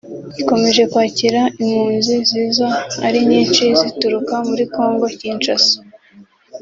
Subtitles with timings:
[0.41, 2.67] ikomeje kwakira impunzi ziza
[3.07, 5.77] ari nyinshi zituruka muri Congo Kinshasa